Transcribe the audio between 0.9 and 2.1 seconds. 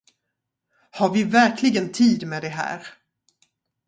Har vi verkligen